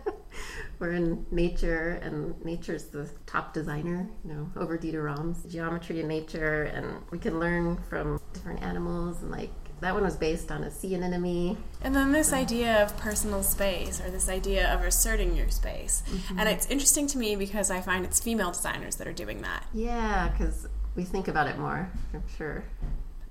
we're 0.80 0.92
in 0.92 1.26
nature, 1.32 2.00
and 2.02 2.44
nature's 2.44 2.86
the 2.86 3.10
top 3.26 3.54
designer, 3.54 4.10
you 4.24 4.34
know, 4.34 4.50
over 4.56 4.78
Dieter 4.78 5.04
Rams. 5.04 5.44
Geometry 5.44 6.00
in 6.00 6.08
nature, 6.08 6.64
and 6.64 7.04
we 7.12 7.20
can 7.20 7.40
learn 7.40 7.78
from 7.90 8.20
different 8.34 8.62
animals 8.62 9.22
and 9.22 9.32
like 9.32 9.52
that 9.82 9.94
one 9.94 10.04
was 10.04 10.16
based 10.16 10.52
on 10.52 10.64
a 10.64 10.72
sea 10.72 10.96
anemone. 10.96 11.58
And 11.82 11.96
then 11.96 12.12
this 12.12 12.34
idea 12.34 12.84
of 12.84 12.96
personal 12.98 13.44
space, 13.44 14.02
or 14.02 14.10
this 14.10 14.30
idea 14.30 14.74
of 14.74 14.82
asserting 14.82 15.36
your 15.36 15.50
space. 15.50 16.04
Mm-hmm. 16.08 16.40
And 16.40 16.50
it's 16.50 16.68
interesting 16.68 17.08
to 17.08 17.18
me 17.18 17.36
because 17.36 17.72
I 17.72 17.82
find 17.82 18.06
it's 18.06 18.20
female 18.20 18.52
designers 18.52 18.96
that 18.98 19.08
are 19.08 19.14
doing 19.14 19.42
that. 19.42 19.66
Yeah, 19.74 20.30
because 20.30 20.68
we 20.96 21.04
think 21.04 21.28
about 21.28 21.48
it 21.48 21.58
more, 21.58 21.90
I'm 22.14 22.24
sure. 22.38 22.64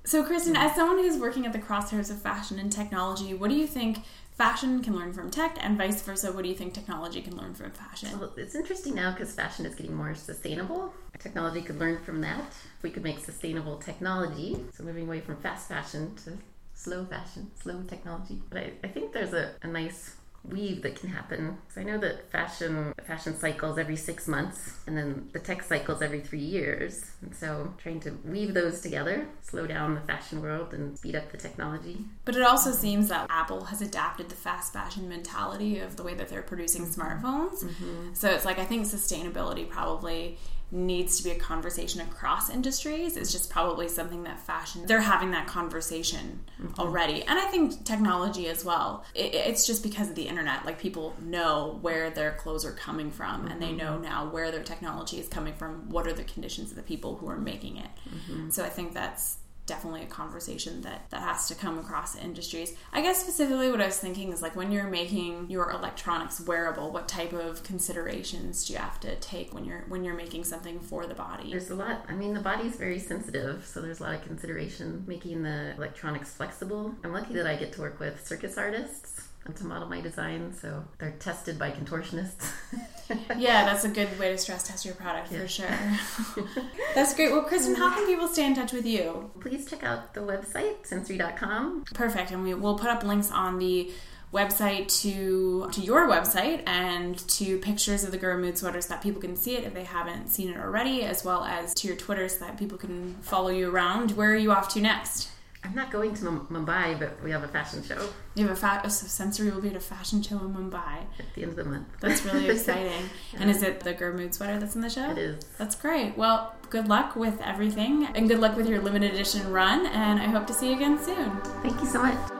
So, 0.03 0.23
Kristin, 0.23 0.55
as 0.55 0.75
someone 0.75 0.97
who's 0.97 1.17
working 1.17 1.45
at 1.45 1.53
the 1.53 1.59
crosshairs 1.59 2.09
of 2.09 2.19
fashion 2.21 2.57
and 2.57 2.71
technology, 2.71 3.33
what 3.33 3.49
do 3.49 3.55
you 3.55 3.67
think 3.67 3.99
fashion 4.39 4.81
can 4.81 4.95
learn 4.95 5.11
from 5.11 5.29
tech, 5.29 5.57
and 5.59 5.77
vice 5.77 6.01
versa? 6.01 6.31
What 6.31 6.43
do 6.43 6.49
you 6.49 6.55
think 6.55 6.73
technology 6.73 7.21
can 7.21 7.35
learn 7.35 7.53
from 7.53 7.71
fashion? 7.71 8.17
Well, 8.17 8.31
it's 8.37 8.55
interesting 8.55 8.95
now 8.95 9.11
because 9.11 9.33
fashion 9.33 9.65
is 9.65 9.75
getting 9.75 9.93
more 9.93 10.15
sustainable. 10.15 10.93
Technology 11.19 11.61
could 11.61 11.77
learn 11.77 11.99
from 11.99 12.21
that. 12.21 12.53
We 12.81 12.89
could 12.89 13.03
make 13.03 13.19
sustainable 13.19 13.75
technology, 13.77 14.57
so 14.73 14.85
moving 14.85 15.07
away 15.07 15.19
from 15.19 15.35
fast 15.35 15.67
fashion 15.67 16.15
to 16.23 16.37
slow 16.73 17.03
fashion, 17.03 17.51
slow 17.61 17.83
technology. 17.83 18.41
But 18.49 18.59
I, 18.59 18.71
I 18.85 18.87
think 18.87 19.11
there's 19.11 19.33
a, 19.33 19.55
a 19.61 19.67
nice 19.67 20.15
weave 20.43 20.81
that 20.83 20.95
can 20.99 21.09
happen. 21.09 21.57
So 21.73 21.81
I 21.81 21.83
know 21.83 21.97
that 21.99 22.31
fashion 22.31 22.93
fashion 23.05 23.37
cycles 23.37 23.77
every 23.77 23.95
six 23.95 24.27
months, 24.27 24.79
and 24.87 24.97
then 24.97 25.29
the 25.33 25.39
tech 25.39 25.63
cycles 25.63 26.01
every 26.01 26.21
three 26.21 26.39
years. 26.39 27.11
And 27.21 27.35
so 27.35 27.73
trying 27.77 27.99
to 28.01 28.11
weave 28.25 28.53
those 28.53 28.81
together, 28.81 29.27
slow 29.41 29.67
down 29.67 29.95
the 29.95 30.01
fashion 30.01 30.41
world 30.41 30.73
and 30.73 30.97
speed 30.97 31.15
up 31.15 31.31
the 31.31 31.37
technology. 31.37 32.05
But 32.25 32.35
it 32.35 32.41
also 32.43 32.71
seems 32.71 33.09
that 33.09 33.27
Apple 33.29 33.65
has 33.65 33.81
adapted 33.81 34.29
the 34.29 34.35
fast 34.35 34.73
fashion 34.73 35.09
mentality 35.09 35.79
of 35.79 35.95
the 35.95 36.03
way 36.03 36.13
that 36.15 36.29
they're 36.29 36.41
producing 36.41 36.85
smartphones. 36.85 37.63
Mm-hmm. 37.63 38.13
So 38.13 38.29
it's 38.29 38.45
like 38.45 38.59
I 38.59 38.65
think 38.65 38.85
sustainability 38.85 39.69
probably 39.69 40.37
needs 40.71 41.17
to 41.17 41.23
be 41.23 41.31
a 41.31 41.35
conversation 41.35 42.01
across 42.01 42.49
industries 42.49 43.17
is 43.17 43.31
just 43.31 43.49
probably 43.49 43.87
something 43.87 44.23
that 44.23 44.39
fashion 44.39 44.85
they're 44.85 45.01
having 45.01 45.31
that 45.31 45.47
conversation 45.47 46.39
mm-hmm. 46.61 46.79
already 46.79 47.23
and 47.23 47.39
i 47.39 47.45
think 47.45 47.83
technology 47.83 48.47
as 48.47 48.63
well 48.63 49.03
it, 49.15 49.33
it's 49.33 49.65
just 49.65 49.81
because 49.81 50.09
of 50.09 50.15
the 50.15 50.27
internet 50.27 50.63
like 50.65 50.79
people 50.79 51.15
know 51.21 51.79
where 51.81 52.11
their 52.11 52.33
clothes 52.33 52.63
are 52.65 52.73
coming 52.73 53.09
from 53.09 53.41
mm-hmm. 53.41 53.47
and 53.47 53.61
they 53.61 53.67
mm-hmm. 53.67 53.77
know 53.77 53.97
now 53.97 54.29
where 54.29 54.51
their 54.51 54.63
technology 54.63 55.19
is 55.19 55.27
coming 55.27 55.53
from 55.55 55.89
what 55.89 56.05
are 56.05 56.13
the 56.13 56.23
conditions 56.23 56.69
of 56.69 56.75
the 56.75 56.83
people 56.83 57.15
who 57.15 57.27
are 57.27 57.39
making 57.39 57.77
it 57.77 57.89
mm-hmm. 58.07 58.49
so 58.49 58.63
i 58.63 58.69
think 58.69 58.93
that's 58.93 59.37
definitely 59.69 60.01
a 60.01 60.07
conversation 60.07 60.81
that 60.81 61.09
that 61.11 61.21
has 61.21 61.47
to 61.47 61.55
come 61.55 61.79
across 61.79 62.17
industries. 62.17 62.75
I 62.91 63.01
guess 63.01 63.21
specifically 63.21 63.69
what 63.71 63.79
I 63.79 63.85
was 63.85 63.97
thinking 63.97 64.33
is 64.33 64.41
like 64.41 64.55
when 64.55 64.71
you're 64.71 64.89
making 64.89 65.49
your 65.49 65.71
electronics 65.71 66.41
wearable, 66.41 66.91
what 66.91 67.07
type 67.07 67.31
of 67.31 67.63
considerations 67.63 68.65
do 68.65 68.73
you 68.73 68.79
have 68.79 68.99
to 69.01 69.15
take 69.17 69.53
when 69.53 69.63
you're 69.63 69.85
when 69.87 70.03
you're 70.03 70.15
making 70.15 70.43
something 70.43 70.79
for 70.79 71.05
the 71.05 71.13
body? 71.13 71.51
There's 71.51 71.69
a 71.69 71.75
lot. 71.75 72.03
I 72.09 72.13
mean, 72.13 72.33
the 72.33 72.41
body's 72.41 72.75
very 72.75 72.99
sensitive, 72.99 73.65
so 73.65 73.81
there's 73.81 73.99
a 73.99 74.03
lot 74.03 74.15
of 74.15 74.23
consideration 74.23 75.05
making 75.07 75.43
the 75.43 75.75
electronics 75.77 76.31
flexible. 76.33 76.95
I'm 77.03 77.13
lucky 77.13 77.35
that 77.35 77.47
I 77.47 77.55
get 77.55 77.71
to 77.73 77.81
work 77.81 77.99
with 77.99 78.25
circus 78.25 78.57
artists 78.57 79.27
to 79.55 79.65
model 79.65 79.87
my 79.87 80.01
design, 80.01 80.53
so 80.53 80.83
they're 80.97 81.15
tested 81.19 81.57
by 81.57 81.71
contortionists. 81.71 82.51
yeah, 83.37 83.65
that's 83.65 83.85
a 83.85 83.89
good 83.89 84.19
way 84.19 84.31
to 84.31 84.37
stress 84.37 84.63
test 84.63 84.85
your 84.85 84.95
product 84.95 85.31
yeah. 85.31 85.39
for 85.39 85.47
sure. 85.47 86.45
that's 86.95 87.13
great. 87.13 87.31
Well, 87.31 87.43
Kristin, 87.43 87.75
how 87.75 87.93
can 87.93 88.05
people 88.05 88.27
stay 88.27 88.45
in 88.45 88.55
touch 88.55 88.73
with 88.73 88.85
you? 88.85 89.31
Please 89.39 89.69
check 89.69 89.83
out 89.83 90.13
the 90.13 90.21
website, 90.21 90.87
sensoree.com. 90.87 91.85
Perfect. 91.93 92.31
And 92.31 92.43
we 92.43 92.53
will 92.53 92.77
put 92.77 92.89
up 92.89 93.03
links 93.03 93.31
on 93.31 93.59
the 93.59 93.91
website 94.33 94.87
to 95.01 95.67
to 95.71 95.81
your 95.81 96.07
website 96.07 96.61
and 96.67 97.17
to 97.27 97.57
pictures 97.59 98.03
of 98.03 98.11
the 98.11 98.17
Guru 98.17 98.39
Mood 98.39 98.57
sweaters 98.59 98.85
so 98.85 98.93
that 98.93 99.01
people 99.01 99.19
can 99.19 99.35
see 99.35 99.55
it 99.55 99.63
if 99.63 99.73
they 99.73 99.83
haven't 99.83 100.29
seen 100.29 100.49
it 100.49 100.57
already, 100.57 101.03
as 101.03 101.23
well 101.23 101.43
as 101.43 101.73
to 101.75 101.87
your 101.87 101.97
Twitter 101.97 102.29
so 102.29 102.45
that 102.45 102.57
people 102.57 102.77
can 102.77 103.15
follow 103.21 103.49
you 103.49 103.69
around. 103.69 104.11
Where 104.11 104.31
are 104.31 104.35
you 104.35 104.51
off 104.51 104.69
to 104.73 104.81
next? 104.81 105.29
I'm 105.63 105.75
not 105.75 105.91
going 105.91 106.13
to 106.15 106.21
Mumbai, 106.23 106.97
but 106.97 107.21
we 107.21 107.31
have 107.31 107.43
a 107.43 107.47
fashion 107.47 107.83
show. 107.83 108.09
You 108.33 108.47
have 108.47 108.57
a 108.57 108.59
fa- 108.59 108.89
so 108.89 109.05
Sensoree 109.05 109.53
will 109.53 109.61
be 109.61 109.69
at 109.69 109.75
a 109.75 109.79
fashion 109.81 110.21
show 110.21 110.37
in 110.39 110.53
Mumbai 110.53 111.01
at 111.19 111.33
the 111.35 111.41
end 111.43 111.51
of 111.51 111.57
the 111.57 111.65
month. 111.65 111.87
That's 111.99 112.23
really 112.23 112.47
exciting. 112.55 112.91
yeah. 113.33 113.39
And 113.41 113.49
is 113.49 113.61
it 113.61 113.81
the 113.81 113.93
Guru 113.93 114.15
Mood 114.17 114.33
sweater 114.33 114.57
that's 114.57 114.75
in 114.75 114.81
the 114.81 114.89
show? 114.89 115.11
It 115.11 115.17
is. 115.17 115.43
That's 115.57 115.75
great. 115.75 116.17
Well, 116.17 116.55
good 116.69 116.87
luck 116.87 117.15
with 117.17 117.39
everything, 117.41 118.05
and 118.15 118.29
good 118.29 118.39
luck 118.39 118.55
with 118.55 118.67
your 118.69 118.79
limited 118.81 119.11
edition 119.13 119.51
run. 119.51 119.85
And 119.87 120.19
I 120.19 120.25
hope 120.27 120.47
to 120.47 120.53
see 120.53 120.69
you 120.69 120.75
again 120.77 120.97
soon. 121.03 121.29
Thank 121.61 121.79
you 121.81 121.87
so 121.87 122.01
much. 122.03 122.38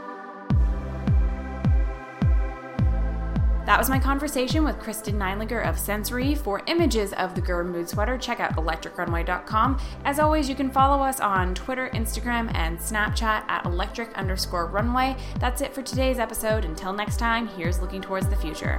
That 3.70 3.78
was 3.78 3.88
my 3.88 4.00
conversation 4.00 4.64
with 4.64 4.80
Kristin 4.80 5.14
Neidlinger 5.14 5.64
of 5.64 5.76
Sensoree. 5.76 6.36
For 6.36 6.64
images 6.66 7.14
of 7.14 7.36
the 7.36 7.42
Guru 7.42 7.66
Mood 7.66 7.88
sweater, 7.88 8.18
check 8.18 8.40
out 8.40 8.56
electricrunway.com. 8.56 9.80
As 10.06 10.18
always, 10.18 10.50
you 10.50 10.56
can 10.56 10.72
follow 10.72 11.04
us 11.04 11.20
on 11.20 11.54
Twitter, 11.54 11.92
Instagram, 11.94 12.52
and 12.56 12.80
Snapchat 12.80 13.48
at 13.48 13.66
electric 13.66 14.12
underscore 14.18 14.66
runway. 14.66 15.16
That's 15.40 15.62
it 15.62 15.76
for 15.76 15.84
today's 15.84 16.18
episode. 16.18 16.66
Until 16.66 16.94
next 16.94 17.18
time, 17.18 17.48
here's 17.48 17.80
looking 17.80 18.02
towards 18.02 18.28
the 18.28 18.38
future. 18.38 18.76